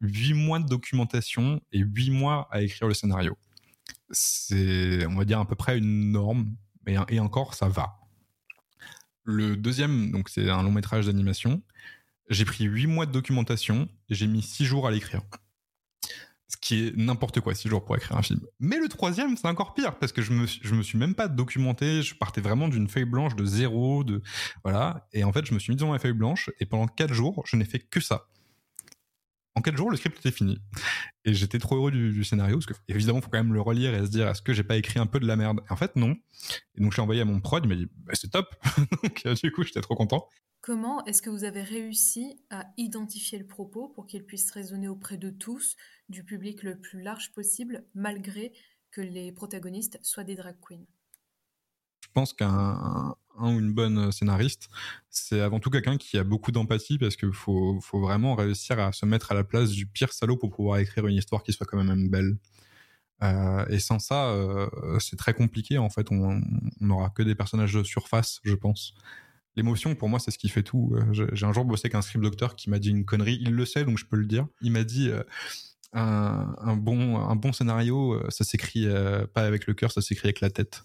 [0.00, 3.36] 8 mois de documentation et 8 mois à écrire le scénario.
[4.10, 6.54] C'est, on va dire, à peu près une norme,
[6.86, 7.98] et, et encore, ça va.
[9.24, 11.62] Le deuxième, donc c'est un long métrage d'animation.
[12.28, 15.22] J'ai pris 8 mois de documentation et j'ai mis 6 jours à l'écrire
[16.52, 18.40] ce qui est n'importe quoi six jours pour écrire un film.
[18.60, 21.28] Mais le troisième, c'est encore pire parce que je me, je me suis même pas
[21.28, 22.02] documenté.
[22.02, 24.22] Je partais vraiment d'une feuille blanche de zéro, de
[24.62, 25.08] voilà.
[25.12, 27.42] Et en fait, je me suis mis devant ma feuille blanche et pendant quatre jours,
[27.46, 28.26] je n'ai fait que ça.
[29.54, 30.58] En quatre jours, le script était fini.
[31.24, 34.04] Et j'étais trop heureux du, scénario parce que évidemment, faut quand même le relire et
[34.04, 35.60] se dire est-ce que j'ai pas écrit un peu de la merde?
[35.70, 36.16] en fait, non.
[36.74, 37.64] Et donc, je l'ai envoyé à mon prod.
[37.64, 38.54] Il m'a dit bah, c'est top.
[39.02, 40.26] donc, euh, du coup, j'étais trop content.
[40.62, 45.16] Comment est-ce que vous avez réussi à identifier le propos pour qu'il puisse résonner auprès
[45.16, 45.74] de tous,
[46.08, 48.52] du public le plus large possible, malgré
[48.92, 50.86] que les protagonistes soient des drag queens?
[52.04, 54.68] Je pense qu'un ou une bonne scénariste,
[55.10, 59.04] c'est avant tout quelqu'un qui a beaucoup d'empathie parce qu'il faut, vraiment réussir à se
[59.04, 61.82] mettre à la place du pire salaud pour pouvoir écrire une histoire qui soit quand
[61.82, 62.36] même belle.
[63.24, 64.68] Euh, et sans ça, euh,
[65.00, 65.78] c'est très compliqué.
[65.78, 66.40] En fait, on
[66.80, 68.94] n'aura que des personnages de surface, je pense
[69.56, 70.94] l'émotion pour moi c'est ce qui fait tout.
[70.94, 73.38] Euh, j'ai un jour bossé avec un script docteur qui m'a dit une connerie.
[73.40, 74.46] Il le sait donc je peux le dire.
[74.60, 75.22] Il m'a dit euh,
[75.92, 78.86] un, bon scénario euh, ça s'écrit
[79.34, 80.82] pas avec le cœur ça s'écrit avec la tête.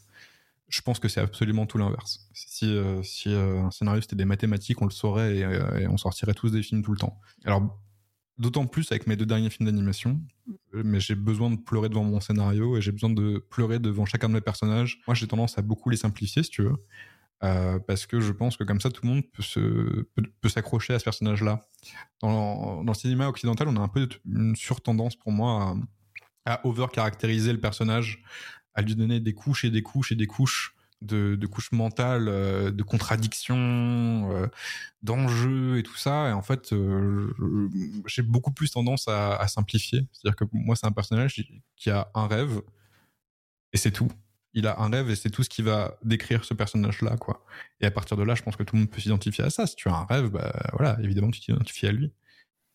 [0.70, 2.28] Je pense que c'est absolument tout l'inverse.
[2.34, 6.62] Si si un scénario c'était des mathématiques on le saurait et, on sortirait tous des
[6.62, 7.20] films tout le temps.
[7.46, 7.80] Alors
[8.38, 10.22] D'autant plus avec mes deux derniers films d'animation,
[10.72, 14.30] mais j'ai besoin de pleurer devant mon scénario et j'ai besoin de pleurer devant chacun
[14.30, 15.02] de mes personnages.
[15.08, 16.76] Moi, j'ai tendance à beaucoup les simplifier, si tu veux.
[17.44, 19.24] Euh, parce que je pense que comme ça tout le monde
[20.42, 21.62] peut s'accrocher à ce personnage-là.
[22.22, 25.76] Dans, le cinéma occidental, on a un peu une surtendance pour moi
[26.46, 28.24] à, à over caractériser le personnage,
[28.74, 32.28] à lui donner des couches et des couches et des couches de, de couches mentales,
[32.28, 34.48] euh, de contradictions, euh,
[35.04, 36.30] d'enjeux et tout ça.
[36.30, 36.74] Et en fait,
[38.08, 40.08] j'ai beaucoup plus tendance à, à simplifier.
[40.12, 41.44] C'est-à-dire que moi, c'est un personnage
[41.76, 42.62] qui a un rêve
[43.74, 44.10] et c'est tout
[44.54, 47.46] il a un rêve et c'est tout ce qui va décrire ce personnage-là, quoi.
[47.80, 49.68] Et à partir de là, je pense que tout le monde peut s'identifier à ça.
[49.68, 52.12] Si tu as un rêve, bah, voilà, évidemment, tu t'identifies à lui.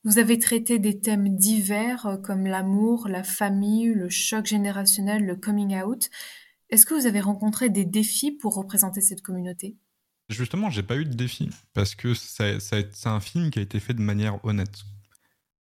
[0.05, 5.37] Vous avez traité des thèmes divers euh, comme l'amour, la famille, le choc générationnel, le
[5.37, 6.11] coming out.
[6.71, 9.77] Est-ce que vous avez rencontré des défis pour représenter cette communauté?
[10.29, 13.95] Justement, j'ai pas eu de défis parce que c'est un film qui a été fait
[13.95, 14.83] de manière honnête.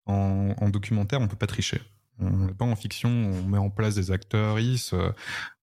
[0.06, 1.82] En, en documentaire, on peut pas tricher.
[2.22, 5.12] On n'est pas en fiction, on met en place des acteurs euh,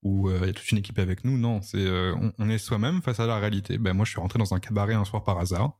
[0.03, 1.38] ou euh, il y a toute une équipe avec nous.
[1.38, 3.79] Non, c'est euh, on, est soi-même face à la réalité.
[3.79, 5.79] Ben moi, je suis rentré dans un cabaret un soir par hasard.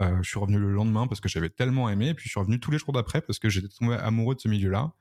[0.00, 2.58] Euh, je suis revenu le lendemain parce que j'avais tellement aimé, puis je suis revenu
[2.58, 4.92] tous les jours d'après parce que j'étais tombé amoureux de ce milieu-là.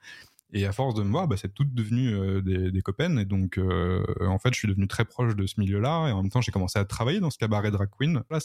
[0.55, 3.17] Et à force de me voir, bah, c'est toutes devenu euh, des, des copaines.
[3.17, 6.09] Et donc, euh, en fait, je suis devenu très proche de ce milieu-là.
[6.09, 8.21] Et en même temps, j'ai commencé à travailler dans ce cabaret drag queen.
[8.29, 8.37] Là,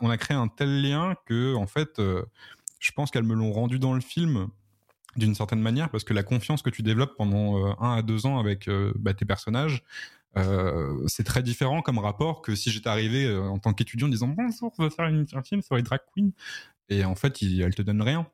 [0.00, 2.00] on, a, créé un tel lien que, en fait,
[2.78, 4.46] je pense qu'elles me l'ont rendu dans le film
[5.16, 8.26] d'une certaine manière, parce que la confiance que tu développes pendant euh, un à deux
[8.26, 9.82] ans avec euh, bah, tes personnages,
[10.36, 14.28] euh, c'est très différent comme rapport que si j'étais arrivé en tant qu'étudiant en disant
[14.28, 16.30] bonjour, je veux faire une, un film sur les drag queens,
[16.88, 18.26] et en fait, elle te donne rien.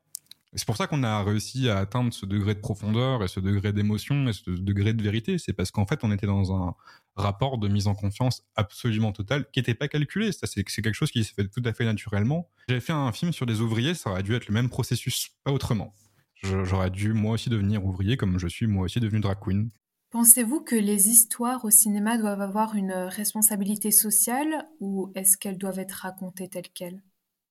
[0.53, 3.71] C'est pour ça qu'on a réussi à atteindre ce degré de profondeur et ce degré
[3.71, 5.37] d'émotion et ce degré de vérité.
[5.37, 6.75] C'est parce qu'en fait, on était dans un
[7.15, 10.31] rapport de mise en confiance absolument total qui n'était pas calculé.
[10.33, 12.49] C'est quelque chose qui s'est fait tout à fait naturellement.
[12.67, 15.53] J'avais fait un film sur des ouvriers, ça aurait dû être le même processus, pas
[15.53, 15.95] autrement.
[16.43, 19.69] J'aurais dû moi aussi devenir ouvrier comme je suis moi aussi devenu drag queen.
[20.09, 25.79] Pensez-vous que les histoires au cinéma doivent avoir une responsabilité sociale ou est-ce qu'elles doivent
[25.79, 27.01] être racontées telles quelles?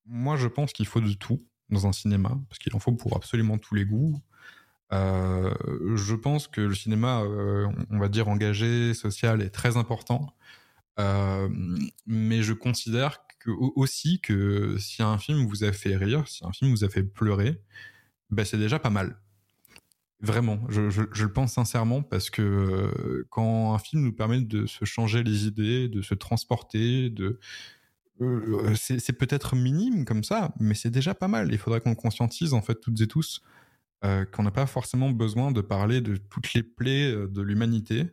[0.04, 3.16] Moi, je pense qu'il faut de tout dans un cinéma, parce qu'il en faut pour
[3.16, 4.20] absolument tous les goûts.
[4.92, 5.54] Euh,
[5.94, 10.34] je pense que le cinéma, euh, on va dire engagé, social, est très important.
[10.98, 11.48] Euh,
[12.06, 16.52] mais je considère que, aussi que si un film vous a fait rire, si un
[16.52, 17.60] film vous a fait pleurer,
[18.30, 19.20] ben c'est déjà pas mal.
[20.22, 24.84] Vraiment, je, le pense sincèrement parce que euh, quand un film nous permet de se
[24.84, 27.38] changer les idées, de se transporter, de
[28.20, 31.50] euh, c'est peut-être minime comme ça, mais c'est déjà pas mal.
[31.52, 33.42] Il faudrait qu'on conscientise en fait toutes et tous
[34.02, 38.06] euh, qu'on n'a pas forcément besoin de parler de toutes les plaies euh, de l'humanité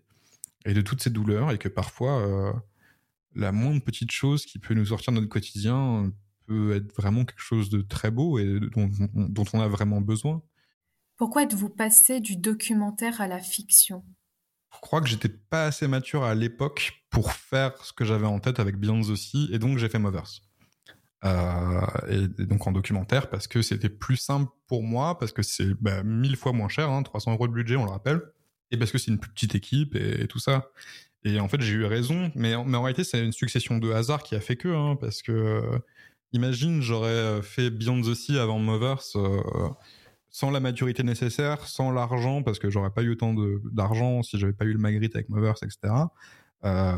[0.65, 2.51] et de toutes ces douleurs et que parfois euh,
[3.35, 6.11] la moindre petite chose qui peut nous sortir de notre quotidien
[6.47, 10.41] peut être vraiment quelque chose de très beau et dont, dont on a vraiment besoin.
[11.17, 14.03] Pourquoi êtes-vous passé du documentaire à la fiction?
[14.73, 18.39] Je crois que j'étais pas assez mature à l'époque pour faire ce que j'avais en
[18.39, 20.41] tête avec Beyond the Sea, et donc j'ai fait Movers.
[21.25, 25.73] Euh, et, donc en documentaire parce que c'était plus simple pour moi, parce que c'est
[25.81, 28.21] bah, mille fois moins cher, hein, 300 euros de budget, on le rappelle,
[28.69, 30.69] et parce que c'est une plus petite équipe et, et tout ça.
[31.23, 34.21] Et en fait, j'ai eu raison, mais, mais en réalité, c'est une succession de hasards
[34.21, 35.81] qui a fait que, hein, parce que
[36.33, 39.41] Imagine, j'aurais euh, fait Beyond the Sea avant Movers euh,
[40.29, 43.33] sans la maturité nécessaire, sans l'argent, parce que j'aurais pas eu autant
[43.71, 45.93] d'argent si j'avais pas eu le Magritte avec Movers, etc.
[46.65, 46.95] Euh,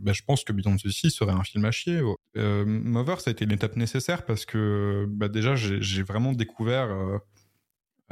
[0.00, 2.00] ben je pense que Beyond the Sea serait un film à chier.
[2.36, 6.88] Euh, Movers a été une étape nécessaire parce que bah déjà j'ai vraiment découvert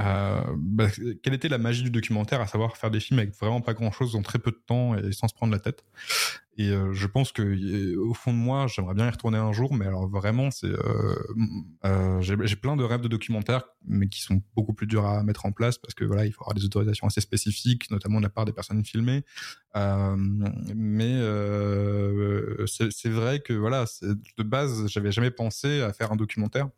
[0.00, 0.88] euh, bah,
[1.22, 3.92] quelle était la magie du documentaire, à savoir faire des films avec vraiment pas grand
[3.92, 5.85] chose en très peu de temps et sans se prendre la tête?
[6.57, 9.74] Et euh, je pense que au fond de moi, j'aimerais bien y retourner un jour,
[9.74, 11.14] mais alors vraiment, c'est euh,
[11.85, 15.46] euh, j'ai plein de rêves de documentaires, mais qui sont beaucoup plus durs à mettre
[15.46, 18.30] en place parce que voilà, il faut avoir des autorisations assez spécifiques, notamment de la
[18.30, 19.24] part des personnes filmées.
[19.74, 21.18] mais
[22.66, 26.68] c'est vrai que voilà, de base, j'avais jamais pensé à faire un documentaire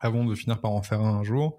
[0.00, 1.58] avant de finir par en faire un un jour.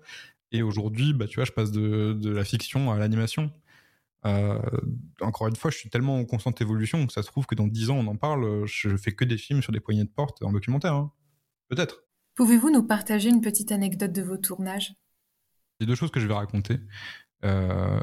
[0.53, 3.51] Et aujourd'hui, bah, tu vois, je passe de, de la fiction à l'animation.
[4.25, 4.59] Euh,
[5.19, 7.67] encore une fois, je suis tellement en constante évolution que ça se trouve que dans
[7.67, 8.65] 10 ans, on en parle.
[8.65, 10.93] Je fais que des films sur des poignées de porte en documentaire.
[10.93, 11.11] Hein.
[11.67, 12.03] Peut-être.
[12.35, 14.93] Pouvez-vous nous partager une petite anecdote de vos tournages?
[15.79, 16.79] Il y a deux choses que je vais raconter.
[17.43, 17.99] Euh...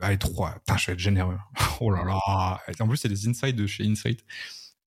[0.00, 0.54] Allez, trois.
[0.54, 1.38] Putain, je vais être généreux.
[1.80, 2.60] oh là là.
[2.80, 4.24] En plus, c'est des insights de chez Insight.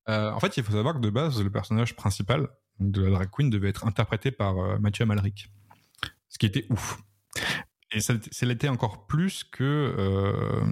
[0.07, 2.47] Euh, en fait, il faut savoir que de base, le personnage principal
[2.79, 5.51] de la drag queen devait être interprété par euh, Mathieu Amalric.
[6.29, 7.01] Ce qui était ouf.
[7.91, 8.13] Et ça,
[8.43, 10.63] l'était encore plus que euh,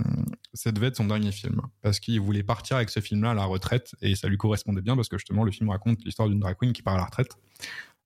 [0.53, 1.61] ça devait être son dernier film.
[1.81, 4.95] Parce qu'il voulait partir avec ce film-là à la retraite et ça lui correspondait bien
[4.95, 7.37] parce que justement le film raconte l'histoire d'une drag queen qui part à la retraite.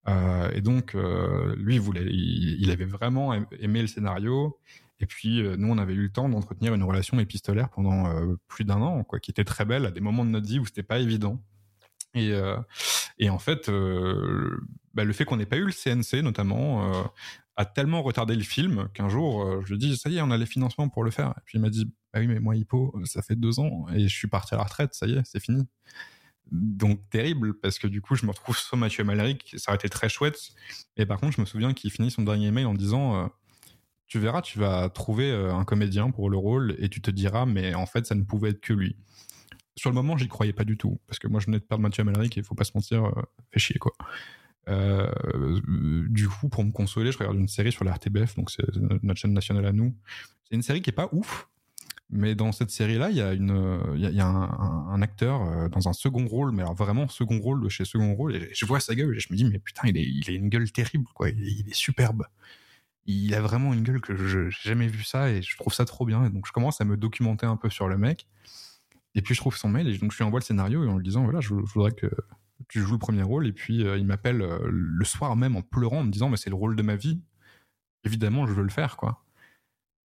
[0.08, 4.58] Euh, et donc euh, lui, il, voulait, il, avait vraiment aimé le scénario.
[5.02, 8.06] Et puis nous, on avait eu le temps d'entretenir une relation épistolaire pendant
[8.48, 10.66] plus d'un an, quoi, qui était très belle à des moments de notre vie où
[10.66, 11.42] c'était pas évident.
[12.14, 12.32] Et,
[13.18, 13.68] et en fait,
[14.94, 17.10] bah, le fait qu'on n'ait pas eu le CNC notamment
[17.56, 20.32] a tellement retardé le film qu'un jour, euh, je lui dis, ça y est, on
[20.32, 21.30] a les financements pour le faire.
[21.38, 24.08] Et puis il m'a dit, bah oui, mais moi, Hippo, ça fait deux ans et
[24.08, 25.68] je suis parti à la retraite, ça y est, c'est fini.
[26.52, 29.90] Donc terrible, parce que du coup, je me retrouve sur Mathieu Malric, ça aurait été
[29.90, 30.38] très chouette.
[30.98, 33.28] Et par contre, je me souviens qu'il finit son dernier mail en disant, euh,
[34.08, 37.46] tu verras, tu vas trouver euh, un comédien pour le rôle et tu te diras,
[37.46, 38.98] mais en fait, ça ne pouvait être que lui.
[39.78, 41.82] Sur le moment, j'y croyais pas du tout, parce que moi, je venais de perdre
[41.82, 43.10] Mathieu Malric et il faut pas se mentir,
[43.52, 43.94] fait chier quoi.
[44.70, 45.10] Euh,
[46.10, 48.66] du coup, pour me consoler, je regarde une série sur la RTBF, donc c'est
[49.02, 49.96] notre chaîne nationale à nous.
[50.48, 51.48] C'est une série qui est pas ouf,
[52.10, 56.62] mais dans cette série-là, il y a, un, acteur euh, dans un second rôle, mais
[56.62, 59.32] alors vraiment second rôle de chez second rôle, et je vois sa gueule et je
[59.32, 61.30] me dis, mais putain, il, est, a une gueule terrible, quoi.
[61.30, 62.26] Il est, superbe.
[63.06, 65.86] Il a vraiment une gueule que je n'ai jamais vu ça et je trouve ça
[65.86, 66.26] trop bien.
[66.26, 68.28] Et donc je commence à me documenter un peu sur le mec.
[69.16, 70.98] Et puis je trouve son mail et donc je lui envoie le scénario et en
[70.98, 72.10] lui disant, voilà, je voudrais que
[72.68, 75.62] tu joues le premier rôle et puis euh, il m'appelle euh, le soir même en
[75.62, 77.22] pleurant en me disant mais c'est le rôle de ma vie.
[78.04, 79.24] Évidemment je veux le faire quoi.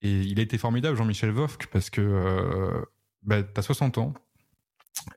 [0.02, 2.82] Et il a été formidable Jean-Michel Vofk parce que euh,
[3.22, 4.14] bah, t'as 60 ans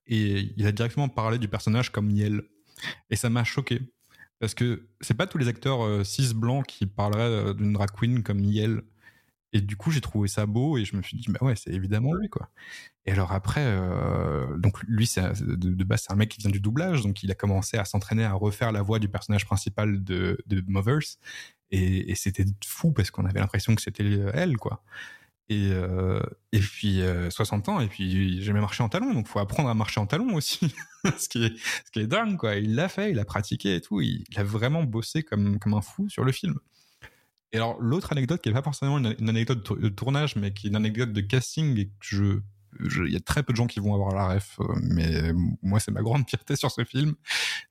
[0.06, 2.44] et il a directement parlé du personnage comme Niel.
[3.10, 3.82] Et ça m'a choqué
[4.40, 8.40] parce que c'est pas tous les acteurs cis blancs qui parleraient d'une drag queen comme
[8.40, 8.84] Niel
[9.54, 11.72] et du coup, j'ai trouvé ça beau et je me suis dit, bah ouais, c'est
[11.72, 12.50] évidemment lui, quoi.
[13.06, 16.60] Et alors après, euh, donc lui, c'est de, base, c'est un mec qui vient du
[16.60, 20.38] doublage, donc il a commencé à s'entraîner à refaire la voix du personnage principal de,
[20.48, 21.18] de Mothers.
[21.72, 24.84] Et, c'était fou parce qu'on avait l'impression que c'était elle, quoi.
[25.50, 29.40] Et, euh, et puis 60 euh, ans, et puis jamais marché en talons, donc faut
[29.40, 30.76] apprendre à marcher en talons aussi.
[31.18, 32.56] ce, qui est, ce qui est dingue, quoi.
[32.58, 34.02] Il l'a fait, il a pratiqué et tout.
[34.02, 36.60] Il, il a vraiment bossé comme, comme un fou sur le film.
[37.54, 40.70] Et alors, l'autre anecdote qui n'est pas forcément une, anecdote de tournage, mais qui est
[40.70, 42.40] une anecdote de casting et que je.
[42.80, 45.32] Il y a très peu de gens qui vont avoir la ref, euh, mais
[45.64, 47.16] moi, c'est ma grande fierté sur ce film.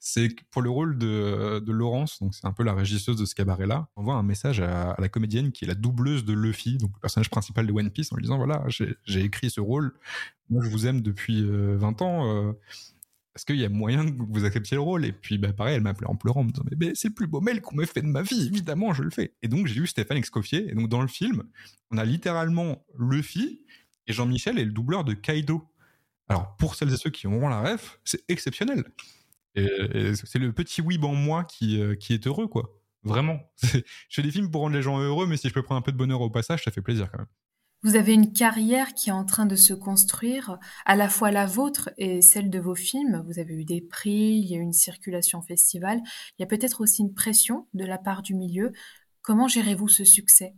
[0.00, 3.86] C'est pour le rôle de, Laurence, donc c'est un peu la régisseuse de ce cabaret-là,
[3.94, 7.00] on envoie un message à, la comédienne qui est la doubleuse de Luffy, donc le
[7.00, 9.92] personnage principal de One Piece, en lui disant voilà, j'ai écrit ce rôle,
[10.48, 12.26] moi je vous aime depuis 20 euh, ans.
[12.26, 12.52] Euh,
[13.36, 15.82] est-ce qu'il y a moyen que vous acceptiez le rôle Et puis, bah, pareil, elle
[15.82, 18.00] m'appelait en pleurant, en me disant, mais, c'est le plus beau mail qu'on m'ait fait
[18.00, 19.34] de ma vie, évidemment, je le fais.
[19.42, 20.70] Et donc, j'ai eu Stéphane Escoffier.
[20.70, 21.44] Et donc, dans le film,
[21.90, 23.60] on a littéralement Luffy
[24.06, 25.68] et Jean-Michel est le doubleur de Kaido.
[26.28, 28.84] Alors, pour celles et ceux qui auront la ref, c'est exceptionnel.
[29.54, 32.80] Et, c'est le petit weeb en moi qui, euh, qui est heureux, quoi.
[33.02, 33.38] Vraiment.
[33.62, 35.82] Je fais des films pour rendre les gens heureux, mais si je peux prendre un
[35.82, 37.28] peu de bonheur au passage, ça fait plaisir quand même.
[37.82, 41.46] Vous avez une carrière qui est en train de se construire, à la fois la
[41.46, 43.22] vôtre et celle de vos films.
[43.26, 46.00] Vous avez eu des prix, il y a eu une circulation festival,
[46.38, 48.72] il y a peut-être aussi une pression de la part du milieu.
[49.22, 50.54] Comment gérez-vous ce succès?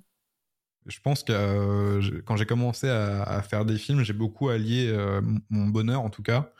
[0.86, 5.20] Je pense que euh, quand j'ai commencé à, faire des films, j'ai beaucoup allié euh,
[5.50, 6.50] mon bonheur, en tout cas,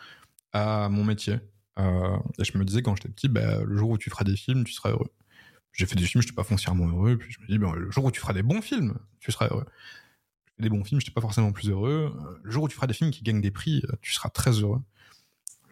[0.53, 1.37] à mon métier.
[1.79, 4.37] Euh, et je me disais quand j'étais petit, bah, le jour où tu feras des
[4.37, 5.11] films, tu seras heureux.
[5.73, 7.17] J'ai fait des films, je n'étais pas foncièrement heureux.
[7.17, 9.49] Puis je me dis, bah, le jour où tu feras des bons films, tu seras
[9.49, 9.67] heureux
[10.59, 12.13] des bons films, je n'étais pas forcément plus heureux.
[12.15, 14.31] Euh, le jour où tu feras des films qui gagnent des prix, euh, tu seras
[14.31, 14.81] très heureux.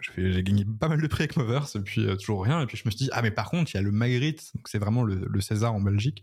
[0.00, 2.60] J'ai gagné pas mal de prix avec Movers, et puis euh, toujours rien.
[2.60, 4.52] Et puis je me suis dit, ah, mais par contre, il y a le Magritte,
[4.66, 6.22] c'est vraiment le, César en Belgique,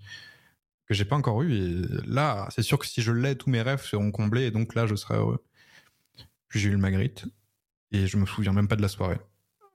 [0.88, 1.54] que j'ai pas encore eu.
[1.54, 4.76] Et là, c'est sûr que si je l'ai, tous mes rêves seront comblés, et donc
[4.76, 5.44] là, je serai heureux.
[6.48, 7.26] Puis j'ai eu le Magritte,
[7.92, 9.20] et je me souviens même pas de la soirée.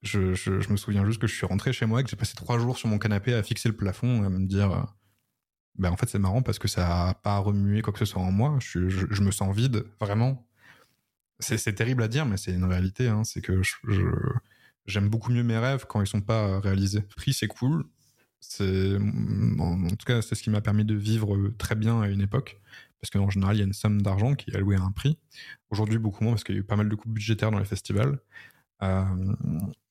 [0.02, 2.58] Je, je, me souviens juste que je suis rentré chez moi, que j'ai passé trois
[2.58, 4.86] jours sur mon canapé à fixer le plafond, à me dire
[5.78, 8.22] ben en fait c'est marrant parce que ça a pas remué quoi que ce soit
[8.22, 8.58] en moi.
[8.60, 10.46] Je, je, me sens vide, vraiment.
[11.40, 13.08] C'est terrible à dire, mais c'est une réalité.
[13.08, 13.22] Hein.
[13.24, 13.62] C'est que
[14.86, 17.02] j'aime beaucoup mieux mes rêves quand ils sont pas réalisés.
[17.16, 17.84] Prix c'est cool.
[18.40, 22.20] C'est en tout cas c'est ce qui m'a permis de vivre très bien à une
[22.20, 22.60] époque
[23.00, 25.18] parce qu'en général il y a une somme d'argent qui est allouée à un prix.
[25.70, 27.64] Aujourd'hui beaucoup moins parce qu'il y a eu pas mal de coupes budgétaires dans les
[27.64, 28.18] festivals.
[28.82, 29.04] Euh,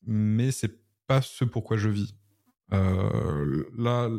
[0.05, 2.15] mais c'est pas ce pourquoi je vis.
[2.73, 4.09] Euh, là,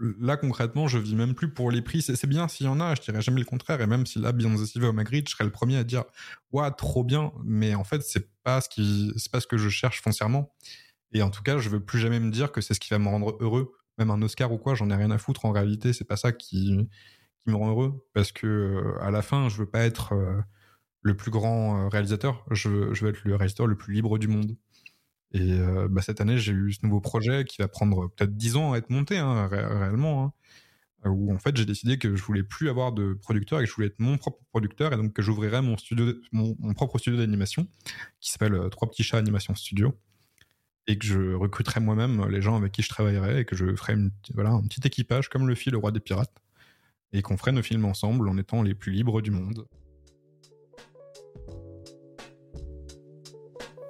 [0.00, 2.02] là concrètement, je vis même plus pour les prix.
[2.02, 3.80] C'est bien s'il y en a, je dirais jamais le contraire.
[3.80, 6.04] Et même si là, Beyoncé va au Magritte, je serais le premier à dire
[6.52, 7.32] ouais, trop bien.
[7.44, 10.52] Mais en fait, c'est pas ce qui, c'est pas ce que je cherche foncièrement.
[11.12, 12.98] Et en tout cas, je veux plus jamais me dire que c'est ce qui va
[12.98, 13.72] me rendre heureux.
[13.98, 15.44] Même un Oscar ou quoi, j'en ai rien à foutre.
[15.44, 16.88] En réalité, c'est pas ça qui,
[17.46, 18.06] me rend heureux.
[18.14, 20.40] Parce que euh, à la fin, je veux pas être euh,
[21.02, 22.44] le plus grand réalisateur.
[22.50, 24.56] Je, je veux être le réalisateur le plus libre du monde.
[25.34, 28.56] Et euh, bah, cette année, j'ai eu ce nouveau projet qui va prendre peut-être 10
[28.56, 30.32] ans à être monté, hein, réellement, hein,
[31.10, 33.74] où en fait j'ai décidé que je voulais plus avoir de producteur et que je
[33.74, 35.76] voulais être mon propre producteur et donc que j'ouvrirais mon
[36.32, 37.66] mon, propre studio d'animation
[38.20, 39.94] qui s'appelle euh, Trois petits chats animation studio
[40.86, 43.94] et que je recruterais moi-même les gens avec qui je travaillerais et que je ferais
[43.94, 46.42] une, voilà un petit équipage comme le fit le roi des pirates
[47.12, 49.66] et qu'on ferait nos films ensemble en étant les plus libres du monde.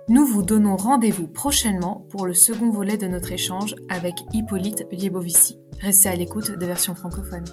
[0.07, 5.59] Nous vous donnons rendez-vous prochainement pour le second volet de notre échange avec Hippolyte Liebovici.
[5.81, 7.45] Restez à l'écoute de version francophone.